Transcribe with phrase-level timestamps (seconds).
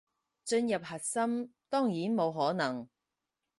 [0.43, 2.89] 進入核心，當然冇可能